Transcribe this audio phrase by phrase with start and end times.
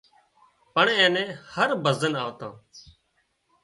[0.73, 2.53] پڻ اين نين هر ڀزن آوتان